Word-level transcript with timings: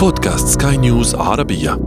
بودكاست 0.00 0.62
سكاي 0.62 0.76
نيوز 0.76 1.14
عربية. 1.14 1.80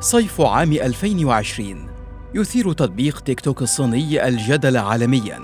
صيف 0.00 0.40
عام 0.40 0.72
2020 0.72 1.86
يثير 2.34 2.72
تطبيق 2.72 3.20
تيك 3.20 3.40
توك 3.40 3.62
الصيني 3.62 4.28
الجدل 4.28 4.76
عالميا. 4.76 5.38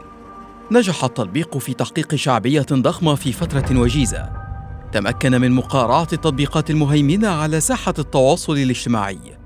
نجح 0.72 1.04
التطبيق 1.04 1.58
في 1.58 1.74
تحقيق 1.74 2.14
شعبية 2.14 2.66
ضخمة 2.72 3.14
في 3.14 3.32
فترة 3.32 3.80
وجيزة. 3.80 4.30
تمكن 4.92 5.40
من 5.40 5.52
مقارعة 5.52 6.08
التطبيقات 6.12 6.70
المهيمنة 6.70 7.28
على 7.28 7.60
ساحة 7.60 7.94
التواصل 7.98 8.52
الاجتماعي. 8.52 9.38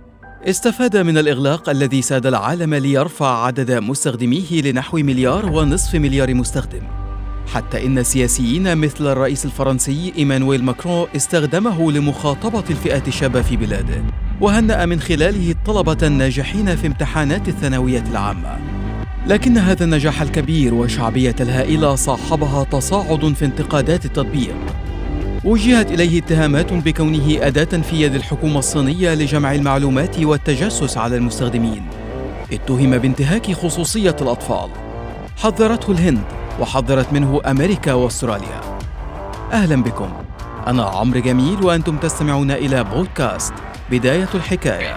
استفاد 0.45 0.97
من 0.97 1.19
الإغلاق 1.19 1.69
الذي 1.69 2.03
ساد 2.03 2.27
العالم 2.27 2.75
ليرفع 2.75 3.45
عدد 3.45 3.73
مستخدميه 3.73 4.63
لنحو 4.63 4.99
مليار 4.99 5.47
ونصف 5.47 5.95
مليار 5.95 6.35
مستخدم. 6.35 7.02
حتى 7.47 7.87
إن 7.87 8.03
سياسيين 8.03 8.79
مثل 8.79 9.07
الرئيس 9.07 9.45
الفرنسي 9.45 10.13
إيمانويل 10.19 10.65
ماكرون 10.65 11.07
استخدمه 11.17 11.93
لمخاطبة 11.93 12.65
الفئات 12.71 13.09
الشابة 13.09 13.43
في 13.43 13.57
بلاده 13.57 14.03
وهنأ 14.41 14.87
من 14.87 15.01
خلاله 15.01 15.51
الطلبة 15.51 16.07
الناجحين 16.07 16.77
في 16.77 16.87
امتحانات 16.87 17.49
الثانوية 17.49 18.05
العامة. 18.11 18.59
لكن 19.27 19.59
هذا 19.59 19.85
النجاح 19.85 20.23
الكبير 20.23 20.75
والشعبية 20.75 21.35
الهائلة 21.41 21.95
صاحبها 21.95 22.65
تصاعد 22.65 23.35
في 23.39 23.45
انتقادات 23.45 24.05
التطبيق. 24.05 24.55
وجهت 25.45 25.91
إليه 25.91 26.19
اتهامات 26.19 26.73
بكونه 26.73 27.47
أداة 27.47 27.81
في 27.81 28.03
يد 28.03 28.15
الحكومة 28.15 28.59
الصينية 28.59 29.15
لجمع 29.15 29.55
المعلومات 29.55 30.19
والتجسس 30.19 30.97
على 30.97 31.17
المستخدمين. 31.17 31.83
اتهم 32.53 32.99
بانتهاك 32.99 33.53
خصوصية 33.53 34.17
الأطفال. 34.21 34.71
حذرته 35.37 35.91
الهند. 35.91 36.42
وحذرت 36.61 37.13
منه 37.13 37.41
أمريكا 37.47 37.93
وأستراليا. 37.93 38.61
أهلا 39.53 39.83
بكم. 39.83 40.13
أنا 40.67 40.85
عمرو 40.85 41.21
جميل 41.21 41.65
وأنتم 41.65 41.97
تستمعون 41.97 42.51
إلى 42.51 42.85
بودكاست 42.85 43.55
بداية 43.91 44.29
الحكاية. 44.35 44.97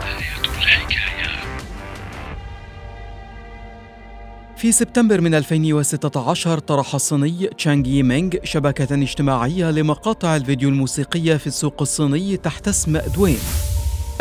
في 4.57 4.71
سبتمبر 4.71 5.21
من 5.21 5.35
2016 5.35 6.59
طرح 6.59 6.95
الصيني 6.95 7.47
تشانغ 7.57 7.87
ييمينغ 7.87 8.31
شبكة 8.43 8.95
اجتماعية 8.95 9.71
لمقاطع 9.71 10.35
الفيديو 10.35 10.69
الموسيقية 10.69 11.37
في 11.37 11.47
السوق 11.47 11.81
الصيني 11.81 12.37
تحت 12.37 12.67
اسم 12.67 12.97
دوين. 12.97 13.39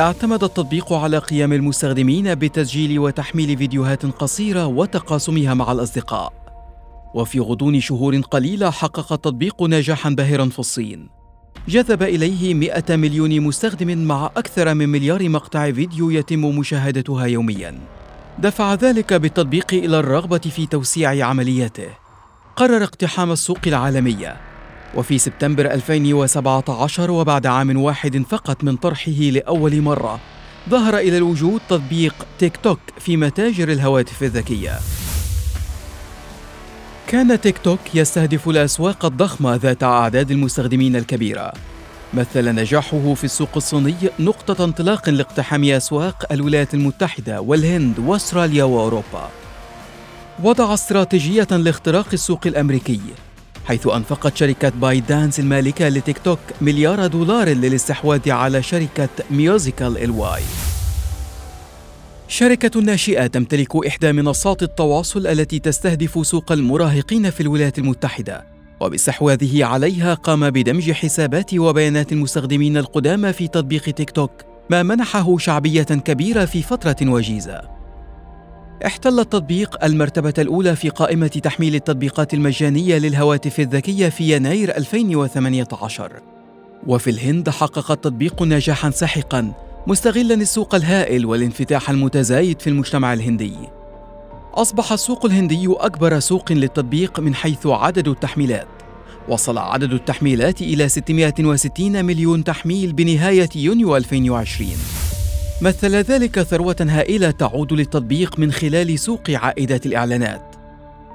اعتمد 0.01 0.45
التطبيق 0.45 0.93
على 0.93 1.19
قيام 1.19 1.53
المستخدمين 1.53 2.35
بتسجيل 2.35 2.99
وتحميل 2.99 3.59
فيديوهات 3.59 4.07
قصيرة 4.07 4.67
وتقاسمها 4.67 5.55
مع 5.55 5.73
الأصدقاء. 5.73 6.44
وفي 7.15 7.41
غضون 7.41 7.81
شهور 7.81 8.21
قليلة 8.21 8.71
حقق 8.71 9.13
التطبيق 9.13 9.63
نجاحا 9.63 10.11
باهرا 10.11 10.47
في 10.47 10.59
الصين 10.59 11.09
جذب 11.69 12.03
إليه 12.03 12.55
100 12.55 12.85
مليون 12.91 13.41
مستخدم 13.41 13.99
مع 13.99 14.31
أكثر 14.37 14.75
من 14.75 14.89
مليار 14.89 15.29
مقطع 15.29 15.73
فيديو 15.73 16.11
يتم 16.11 16.41
مشاهدتها 16.41 17.27
يومياً. 17.27 17.79
دفع 18.39 18.75
ذلك 18.75 19.15
بالتطبيق 19.15 19.75
إلى 19.75 19.99
الرغبة 19.99 20.39
في 20.39 20.67
توسيع 20.67 21.27
عملياته. 21.27 21.89
قرر 22.57 22.85
اقتحام 22.85 23.33
السوق 23.33 23.59
العالمية، 23.67 24.37
وفي 24.95 25.19
سبتمبر 25.19 25.67
2017 25.71 27.11
وبعد 27.11 27.47
عام 27.47 27.77
واحد 27.83 28.23
فقط 28.29 28.65
من 28.65 28.77
طرحه 28.77 29.13
لأول 29.13 29.81
مرة، 29.81 30.21
ظهر 30.71 30.99
إلى 30.99 31.19
الوجود 31.19 31.61
تطبيق 31.69 32.27
تيك 32.39 32.57
توك 32.57 32.81
في 32.99 33.17
متاجر 33.17 33.73
الهواتف 33.73 34.23
الذكية. 34.23 35.04
كان 37.15 37.41
تيك 37.41 37.59
توك 37.59 37.81
يستهدف 37.95 38.49
الأسواق 38.49 39.05
الضخمة 39.05 39.55
ذات 39.55 39.83
أعداد 39.83 40.31
المستخدمين 40.31 40.97
الكبيرة 40.97 41.53
مثل 42.15 42.55
نجاحه 42.55 43.15
في 43.15 43.25
السوق 43.25 43.49
الصيني 43.57 43.95
نقطة 44.19 44.65
انطلاق 44.65 45.09
لاقتحام 45.09 45.65
أسواق 45.65 46.33
الولايات 46.33 46.75
المتحدة 46.75 47.41
والهند 47.41 47.99
وأستراليا 47.99 48.65
وأوروبا. 48.65 49.31
وضع 50.43 50.75
استراتيجية 50.75 51.49
لاختراق 51.51 52.07
السوق 52.13 52.41
الأمريكي 52.47 53.01
حيث 53.67 53.87
أنفقت 53.87 54.37
شركة 54.37 54.69
بايت 54.69 55.01
دانس 55.01 55.41
المالكة 55.41 55.89
لتيك 55.89 56.19
توك 56.19 56.41
مليار 56.61 57.07
دولار 57.07 57.49
للاستحواذ 57.49 58.31
على 58.31 58.63
شركة 58.63 59.09
ميوزيكال 59.31 59.99
لي 59.99 60.43
شركة 62.29 62.81
ناشئة 62.81 63.27
تمتلك 63.27 63.87
إحدى 63.87 64.13
منصات 64.13 64.63
التواصل 64.63 65.27
التي 65.27 65.59
تستهدف 65.59 66.27
سوق 66.27 66.53
المراهقين 66.53 67.31
في 67.31 67.41
الولايات 67.41 67.79
المتحدة. 67.79 68.47
وباستحواذه 68.81 69.65
عليها 69.65 70.15
قام 70.15 70.51
بدمج 70.51 70.93
حسابات 70.93 71.55
وبيانات 71.55 72.13
المستخدمين 72.13 72.77
القدامى 72.77 73.33
في 73.33 73.49
تطبيق 73.49 73.83
تيك 73.83 74.11
توك 74.11 74.31
ما 74.71 74.83
منحه 74.83 75.39
شعبية 75.39 75.83
كبيرة 75.83 76.45
في 76.45 76.63
فترة 76.63 76.97
وجيزة. 77.03 77.61
احتل 78.87 79.21
التطبيق 79.21 79.85
المرتبة 79.85 80.35
الأولى 80.39 80.77
في 80.77 80.89
قائمة 80.89 81.27
تحميل 81.27 81.75
التطبيقات 81.75 82.35
المجانية 82.35 82.99
للهواتف 82.99 83.61
الذكية 83.61 84.09
في 84.09 84.37
يناير 84.37 84.77
2018 84.77 86.13
وفي 86.87 87.11
الهند 87.11 87.51
حقق 87.51 87.91
التطبيق 87.91 88.43
نجاحا 88.43 88.91
ساحقا 88.91 89.53
مستغلا 89.87 90.35
السوق 90.35 90.75
الهائل 90.75 91.27
والانفتاح 91.27 91.91
المتزايد 91.91 92.61
في 92.61 92.71
المجتمع 92.71 93.13
الهندي. 93.13 93.55
أصبح 94.55 94.93
السوق 94.93 95.27
الهندي 95.27 95.67
أكبر 95.69 96.19
سوق 96.19 96.53
للتطبيق 96.53 97.21
من 97.21 97.35
حيث 97.35 97.67
عدد 97.67 98.09
التحميلات. 98.09 98.67
وصل 99.29 99.59
عدد 99.59 99.93
التحميلات 99.93 100.63
إلى 100.63 100.89
660 100.89 102.05
مليون 102.05 102.45
تحميل 102.45 102.93
بنهاية 102.93 103.49
يونيو 103.57 103.97
2020 103.97 104.71
مثل 105.61 105.95
ذلك 105.95 106.43
ثروة 106.43 106.77
هائلة 106.81 107.31
تعود 107.31 107.73
للتطبيق 107.73 108.39
من 108.39 108.53
خلال 108.53 108.99
سوق 108.99 109.31
عائدات 109.31 109.87
الإعلانات. 109.87 110.55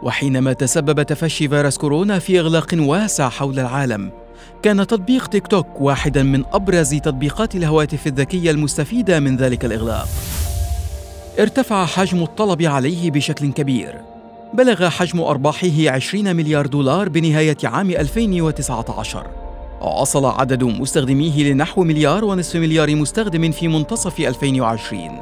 وحينما 0.04 0.54
تسبب 0.54 1.04
تفشي 1.04 1.50
فيروس 1.50 1.78
كورونا 1.78 2.20
في 2.20 2.40
إغلاق 2.40 2.68
واسع 2.74 3.30
حول 3.30 3.60
العالم 3.60 4.12
كان 4.62 4.88
تطبيق 4.88 5.28
تيك 5.28 5.48
توك 5.48 5.82
واحدا 5.82 6.24
من 6.24 6.44
أبرز 6.54 6.96
تطبيقات 6.96 7.56
الهواتف 7.56 8.08
الذكية 8.08 8.52
المستفيدة 8.52 9.20
من 9.20 9.38
ذلك 9.38 9.66
الإغلاق. 9.66 10.08
ارتفع 11.40 11.86
حجم 11.86 12.24
الطلب 12.24 12.62
عليه 12.62 13.12
بشكل 13.12 13.52
كبير. 13.52 13.96
بلغ 14.54 14.90
حجم 14.90 15.22
أرباحه 15.22 15.68
20 15.88 16.36
مليار 16.36 16.68
دولار 16.68 17.10
بنهاية 17.10 17.58
عام 17.64 17.90
2019 17.90 19.28
ووصل 19.82 20.26
عدد 20.26 20.64
مستخدميه 20.64 21.52
لنحو 21.52 21.84
مليار 21.84 22.26
ونصف 22.26 22.56
مليار 22.56 22.96
مستخدم 22.96 23.52
في 23.52 23.68
منتصف 23.68 24.20
2020 24.20 25.20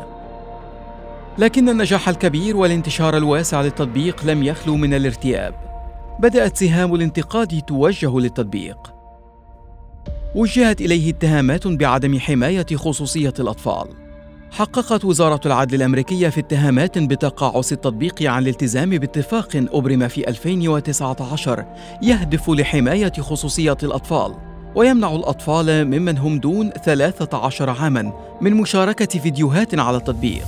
لكن 1.38 1.70
النجاح 1.70 2.10
الكبير 2.10 2.58
والانتشار 2.58 3.18
الواسع 3.18 3.62
للتطبيق 3.62 4.26
لم 4.26 4.44
يخلو 4.44 4.76
من 4.76 4.94
الارتياب. 4.94 5.54
بدأت 6.20 6.58
سهام 6.58 6.96
الانتقاد 6.96 7.62
توجه 7.62 8.20
للتطبيق. 8.20 8.97
وجهت 10.38 10.82
إليه 10.82 11.10
اتهامات 11.10 11.68
بعدم 11.68 12.20
حماية 12.20 12.66
خصوصية 12.76 13.34
الأطفال 13.40 13.88
حققت 14.52 15.06
وزارة 15.06 15.42
العدل 15.46 15.76
الأمريكية 15.76 16.30
في 16.30 16.40
اتهامات 16.40 16.98
بتقاعس 16.98 17.74
التطبيق 17.74 18.24
عن 18.24 18.44
الالتزام 18.44 18.90
باتفاق 18.90 19.50
أبرم 19.56 20.08
في 20.08 20.28
2019 20.28 21.66
يهدف 22.02 22.50
لحماية 22.50 23.12
خصوصية 23.12 23.78
الأطفال 23.84 24.36
ويمنع 24.76 25.16
الأطفال 25.16 25.86
ممن 25.86 26.18
هم 26.18 26.40
دون 26.40 26.70
13 26.70 27.70
عاماً 27.70 28.14
من 28.42 28.54
مشاركة 28.54 29.20
فيديوهات 29.20 29.80
على 29.80 29.98
التطبيق. 29.98 30.44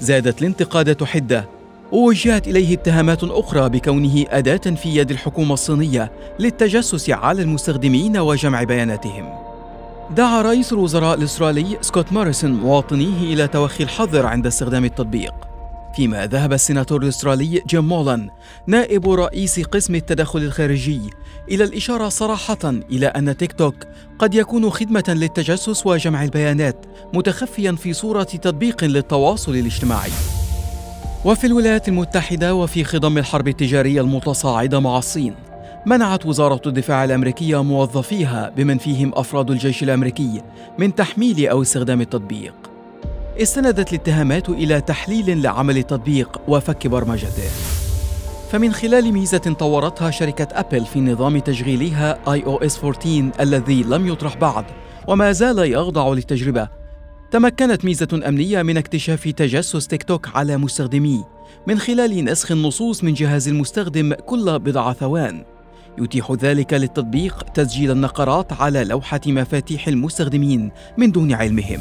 زادت 0.00 0.42
الانتقادات 0.42 1.04
حدة 1.04 1.53
ووجهت 1.94 2.48
إليه 2.48 2.74
اتهامات 2.74 3.24
أخرى 3.24 3.68
بكونه 3.68 4.24
أداة 4.28 4.56
في 4.56 4.96
يد 4.96 5.10
الحكومة 5.10 5.54
الصينية 5.54 6.12
للتجسس 6.38 7.10
على 7.10 7.42
المستخدمين 7.42 8.16
وجمع 8.16 8.62
بياناتهم. 8.62 9.28
دعا 10.16 10.42
رئيس 10.42 10.72
الوزراء 10.72 11.18
الأسترالي 11.18 11.78
سكوت 11.80 12.12
موريسون 12.12 12.50
مواطنيه 12.50 13.34
إلى 13.34 13.48
توخي 13.48 13.84
الحذر 13.84 14.26
عند 14.26 14.46
استخدام 14.46 14.84
التطبيق. 14.84 15.34
فيما 15.96 16.26
ذهب 16.26 16.52
السيناتور 16.52 17.02
الأسترالي 17.02 17.62
جيم 17.66 17.88
مولان 17.88 18.30
نائب 18.66 19.10
رئيس 19.10 19.60
قسم 19.60 19.94
التدخل 19.94 20.38
الخارجي 20.38 21.00
إلى 21.50 21.64
الإشارة 21.64 22.08
صراحة 22.08 22.58
إلى 22.64 23.06
أن 23.06 23.36
تيك 23.36 23.52
توك 23.52 23.74
قد 24.18 24.34
يكون 24.34 24.70
خدمة 24.70 25.04
للتجسس 25.08 25.86
وجمع 25.86 26.24
البيانات 26.24 26.86
متخفيا 27.12 27.72
في 27.72 27.92
صورة 27.92 28.22
تطبيق 28.22 28.84
للتواصل 28.84 29.52
الاجتماعي. 29.54 30.10
وفي 31.24 31.46
الولايات 31.46 31.88
المتحدة 31.88 32.54
وفي 32.54 32.84
خضم 32.84 33.18
الحرب 33.18 33.48
التجارية 33.48 34.00
المتصاعدة 34.00 34.80
مع 34.80 34.98
الصين 34.98 35.34
منعت 35.86 36.26
وزارة 36.26 36.60
الدفاع 36.66 37.04
الأمريكية 37.04 37.62
موظفيها 37.62 38.52
بمن 38.56 38.78
فيهم 38.78 39.12
أفراد 39.14 39.50
الجيش 39.50 39.82
الأمريكي 39.82 40.42
من 40.78 40.94
تحميل 40.94 41.48
أو 41.48 41.62
استخدام 41.62 42.00
التطبيق. 42.00 42.54
استندت 43.42 43.92
الاتهامات 43.92 44.48
إلى 44.48 44.80
تحليل 44.80 45.42
لعمل 45.42 45.78
التطبيق 45.78 46.40
وفك 46.48 46.86
برمجته. 46.86 47.50
فمن 48.52 48.72
خلال 48.72 49.12
ميزة 49.12 49.56
طورتها 49.58 50.10
شركة 50.10 50.48
أبل 50.52 50.84
في 50.84 51.00
نظام 51.00 51.38
تشغيلها 51.38 52.18
iOS 52.26 52.84
14 52.84 53.30
الذي 53.40 53.82
لم 53.82 54.08
يطرح 54.08 54.36
بعد 54.36 54.64
وما 55.08 55.32
زال 55.32 55.58
يخضع 55.72 56.08
للتجربة 56.08 56.83
تمكنت 57.34 57.84
ميزة 57.84 58.08
أمنية 58.28 58.62
من 58.62 58.76
اكتشاف 58.76 59.28
تجسس 59.28 59.86
تيك 59.86 60.02
توك 60.02 60.28
على 60.36 60.56
مستخدميه 60.56 61.28
من 61.66 61.78
خلال 61.78 62.24
نسخ 62.24 62.52
النصوص 62.52 63.04
من 63.04 63.14
جهاز 63.14 63.48
المستخدم 63.48 64.12
كل 64.12 64.58
بضع 64.58 64.92
ثوان. 64.92 65.44
يتيح 65.98 66.32
ذلك 66.32 66.72
للتطبيق 66.72 67.42
تسجيل 67.42 67.90
النقرات 67.90 68.52
على 68.52 68.84
لوحة 68.84 69.20
مفاتيح 69.26 69.88
المستخدمين 69.88 70.70
من 70.98 71.12
دون 71.12 71.32
علمهم. 71.32 71.80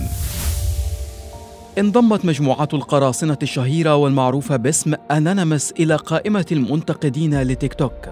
انضمت 1.77 2.25
مجموعة 2.25 2.69
القراصنة 2.73 3.37
الشهيرة 3.43 3.95
والمعروفة 3.95 4.55
باسم 4.55 4.93
أنانيمس 5.11 5.73
إلى 5.79 5.95
قائمة 5.95 6.45
المنتقدين 6.51 7.41
لتيك 7.41 7.73
توك. 7.73 8.09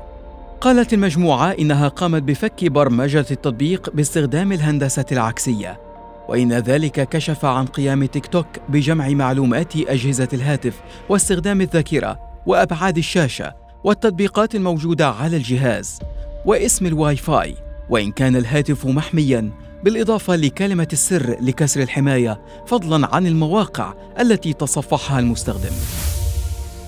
قالت 0.61 0.93
المجموعة 0.93 1.51
إنها 1.51 1.87
قامت 1.87 2.23
بفك 2.23 2.65
برمجة 2.65 3.25
التطبيق 3.31 3.89
باستخدام 3.93 4.51
الهندسة 4.51 5.05
العكسية. 5.11 5.90
وإن 6.31 6.53
ذلك 6.53 7.09
كشف 7.09 7.45
عن 7.45 7.65
قيام 7.65 8.05
تيك 8.05 8.25
توك 8.25 8.47
بجمع 8.69 9.09
معلومات 9.09 9.75
أجهزة 9.75 10.27
الهاتف 10.33 10.81
واستخدام 11.09 11.61
الذاكرة 11.61 12.19
وأبعاد 12.45 12.97
الشاشة 12.97 13.53
والتطبيقات 13.83 14.55
الموجودة 14.55 15.09
على 15.09 15.37
الجهاز 15.37 15.99
واسم 16.45 16.85
الواي 16.85 17.15
فاي 17.15 17.55
وإن 17.89 18.11
كان 18.11 18.35
الهاتف 18.35 18.85
محمياً 18.85 19.51
بالإضافة 19.83 20.35
لكلمة 20.35 20.87
السر 20.93 21.37
لكسر 21.41 21.81
الحماية 21.81 22.41
فضلاً 22.67 23.15
عن 23.15 23.27
المواقع 23.27 23.93
التي 24.19 24.53
تصفحها 24.53 25.19
المستخدم. 25.19 25.73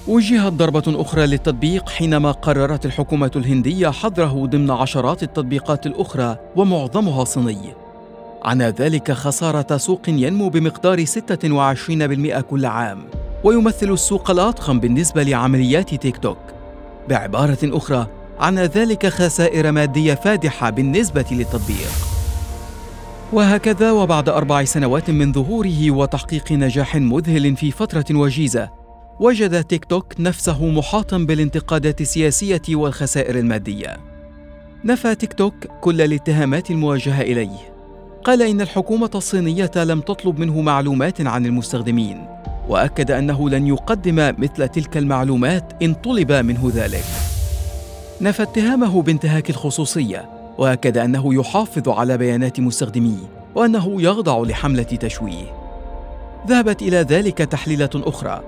وجهت 0.07 0.54
ضربة 0.54 1.01
أخرى 1.01 1.25
للتطبيق 1.25 1.90
حينما 1.90 2.31
قررت 2.31 2.86
الحكومة 2.86 3.31
الهندية 3.36 3.90
حظره 3.90 4.45
ضمن 4.45 4.72
عشرات 4.72 5.24
التطبيقات 5.24 5.86
الأخرى 5.86 6.38
ومعظمها 6.56 7.24
صيني. 7.24 7.82
عنا 8.44 8.69
ذلك 8.69 9.12
خسارة 9.12 9.78
سوق 9.78 10.10
ينمو 10.10 10.50
بمقدار 10.50 11.06
26% 11.06 12.42
كل 12.42 12.66
عام، 12.66 13.06
ويمثل 13.44 13.92
السوق 13.92 14.31
الأضخم 14.31 14.80
بالنسبة 14.80 15.24
لعمليات 15.24 15.95
تيك 15.95 16.18
توك. 16.18 16.38
بعبارة 17.10 17.57
أخرى، 17.63 18.07
عنا 18.40 18.66
ذلك 18.66 19.07
خسائر 19.07 19.72
مادية 19.72 20.13
فادحة 20.13 20.69
بالنسبة 20.69 21.25
للتطبيق. 21.31 21.92
وهكذا 23.34 23.92
وبعد 23.92 24.30
أربع 24.30 24.63
سنوات 24.63 25.10
من 25.10 25.34
ظهوره 25.34 25.92
وتحقيق 25.92 26.51
نجاح 26.51 26.95
مذهل 26.95 27.56
في 27.56 27.72
فترة 27.72 28.06
وجيزة 28.12 28.69
وجد 29.19 29.63
تيك 29.63 29.86
توك 29.86 30.13
نفسه 30.19 30.66
محاطا 30.66 31.18
بالانتقادات 31.18 32.01
السياسية 32.01 32.62
والخسائر 32.69 33.40
المادية 33.40 33.98
نفى 34.86 35.16
تيك 35.16 35.34
توك 35.34 35.54
كل 35.81 36.01
الاتهامات 36.01 36.72
الموجهة 36.72 37.22
إليه 37.22 37.73
قال 38.24 38.42
إن 38.42 38.62
الحكومة 38.62 39.10
الصينية 39.16 39.72
لم 39.75 40.02
تطلب 40.02 40.40
منه 40.40 40.62
معلومات 40.62 41.22
عن 41.22 41.46
المستخدمين 41.46 42.25
وأكد 42.70 43.12
أنه 43.12 43.50
لن 43.50 43.68
يقدم 43.68 44.16
مثل 44.38 44.68
تلك 44.68 44.98
المعلومات 44.98 45.74
إن 45.81 45.94
طلب 45.94 46.31
منه 46.31 46.72
ذلك. 46.74 47.04
نفى 48.22 48.44
اتهامه 48.44 49.02
بانتهاك 49.02 49.50
الخصوصية 49.50 50.30
وأكد 50.58 50.98
أنه 50.98 51.34
يحافظ 51.34 51.90
على 51.90 52.18
بيانات 52.18 52.60
مستخدميه 52.60 53.28
وأنه 53.56 54.02
يخضع 54.02 54.42
لحملة 54.42 54.84
تشويه. 54.84 55.46
ذهبت 56.48 56.81
إلى 56.81 56.98
ذلك 56.98 57.38
تحليله 57.38 57.90
أخرى. 57.96 58.42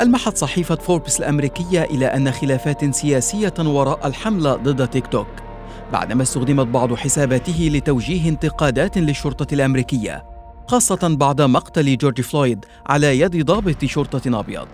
المحت 0.00 0.36
صحيفة 0.36 0.74
فوربس 0.74 1.20
الأمريكية 1.20 1.82
إلى 1.82 2.06
أن 2.06 2.32
خلافات 2.32 2.94
سياسية 2.94 3.54
وراء 3.58 4.06
الحملة 4.06 4.54
ضد 4.54 4.88
تيك 4.88 5.06
توك. 5.06 5.41
بعدما 5.92 6.22
استخدمت 6.22 6.66
بعض 6.66 6.94
حساباته 6.94 7.70
لتوجيه 7.72 8.28
انتقادات 8.28 8.98
للشرطة 8.98 9.54
الأمريكية 9.54 10.24
خاصة 10.68 11.16
بعد 11.16 11.42
مقتل 11.42 11.96
جورج 11.96 12.20
فلويد 12.20 12.64
على 12.86 13.20
يد 13.20 13.46
ضابط 13.46 13.84
شرطة 13.84 14.40
أبيض. 14.40 14.66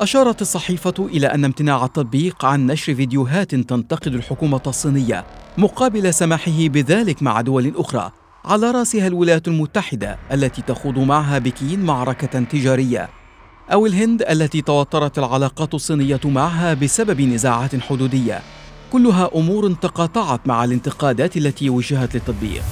أشارت 0.00 0.42
الصحيفة 0.42 0.94
إلى 0.98 1.26
أن 1.26 1.44
امتناع 1.44 1.84
التطبيق 1.84 2.44
عن 2.44 2.66
نشر 2.66 2.94
فيديوهات 2.94 3.54
تنتقد 3.54 4.14
الحكومة 4.14 4.60
الصينية 4.66 5.24
مقابل 5.58 6.14
سماحه 6.14 6.68
بذلك 6.68 7.22
مع 7.22 7.40
دول 7.40 7.72
أخرى 7.76 8.10
على 8.44 8.70
رأسها 8.70 9.06
الولايات 9.06 9.48
المتحدة 9.48 10.18
التي 10.32 10.62
تخوض 10.62 10.98
معها 10.98 11.38
بكين 11.38 11.80
معركة 11.80 12.40
تجارية 12.40 13.08
أو 13.72 13.86
الهند 13.86 14.22
التي 14.22 14.62
توترت 14.62 15.18
العلاقات 15.18 15.74
الصينية 15.74 16.20
معها 16.24 16.74
بسبب 16.74 17.20
نزاعات 17.20 17.80
حدودية. 17.80 18.42
كلها 18.90 19.30
أمور 19.34 19.72
تقاطعت 19.72 20.40
مع 20.46 20.64
الانتقادات 20.64 21.36
التي 21.36 21.70
وجهت 21.70 22.14
للتطبيق. 22.14 22.62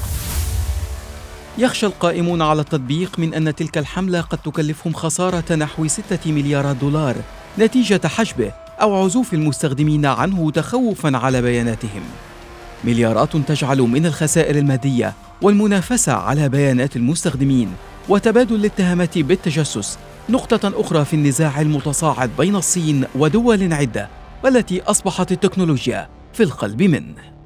يخشى 1.59 1.87
القائمون 1.87 2.43
على 2.43 2.61
التطبيق 2.61 3.19
من 3.19 3.35
أن 3.35 3.55
تلك 3.55 3.79
الحملة 3.79 4.21
قد 4.21 4.39
تكلفهم 4.39 4.93
خسارة 4.93 5.55
نحو 5.55 5.87
ستة 5.87 6.33
مليارات 6.33 6.77
دولار 6.77 7.17
نتيجة 7.59 8.01
حجبه 8.07 8.53
أو 8.81 9.05
عزوف 9.05 9.35
المستخدمين 9.35 10.07
عنه 10.07 10.51
تخوفا 10.51 11.17
على 11.17 11.43
بياناتهم. 11.43 12.03
مليارات 12.85 13.37
تجعل 13.37 13.79
من 13.79 14.07
الخسائر 14.07 14.59
المادية 14.59 15.15
والمنافسة 15.43 16.13
على 16.13 16.49
بيانات 16.49 16.97
المستخدمين 16.97 17.73
وتبادل 18.09 18.55
الاتهامات 18.55 19.19
بالتجسس 19.19 19.99
نقطة 20.29 20.81
أخرى 20.81 21.05
في 21.05 21.15
النزاع 21.15 21.61
المتصاعد 21.61 22.31
بين 22.39 22.57
الصين 22.57 23.05
ودول 23.15 23.73
عدة. 23.73 24.18
والتي 24.45 24.83
أصبحت 24.83 25.33
التكنولوجيا 25.33 26.09
في 26.33 26.43
القلب 26.43 26.83
منه. 26.83 27.38